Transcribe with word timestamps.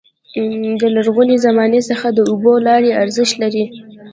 د 0.79 0.81
لرغوني 0.95 1.37
زمانو 1.45 1.79
څخه 1.89 2.07
د 2.11 2.19
اوبو 2.29 2.53
لارې 2.67 2.97
ارزښت 3.03 3.35
لري. 3.43 3.65